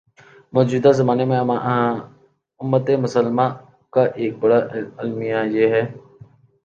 موجودہ 0.53 0.91
زمانے 0.99 1.25
میں 1.25 1.39
امتِ 2.59 2.87
مسلمہ 2.95 3.47
کا 3.93 4.03
ایک 4.19 4.33
بڑا 4.39 4.59
المیہ 4.97 5.41
یہ 5.55 5.65
ہے 5.73 5.83